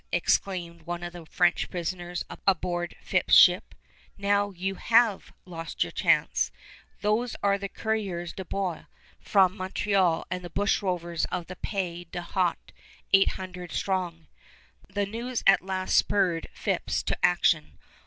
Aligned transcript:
exclaimed 0.11 0.81
one 0.87 1.03
of 1.03 1.13
the 1.13 1.27
French 1.27 1.69
prisoners 1.69 2.25
aboard 2.47 2.95
Phips' 3.03 3.35
ship; 3.35 3.75
"now 4.17 4.49
you 4.49 4.73
have 4.73 5.31
lost 5.45 5.83
your 5.83 5.91
chance! 5.91 6.49
Those 7.01 7.35
are 7.43 7.59
the 7.59 7.69
coureurs 7.69 8.33
de 8.33 8.43
bois 8.43 8.85
from 9.19 9.55
Montreal 9.55 10.25
and 10.31 10.43
the 10.43 10.49
bushrovers 10.49 11.25
of 11.31 11.45
the 11.45 11.55
Pays 11.55 12.07
d'en 12.09 12.23
Haut, 12.23 12.71
eight 13.13 13.33
hundred 13.33 13.71
strong." 13.71 14.25
The 14.89 15.05
news 15.05 15.43
at 15.45 15.61
last 15.61 15.95
spurred 15.95 16.47
Phips 16.51 17.03
to 17.03 17.15
action. 17.23 17.77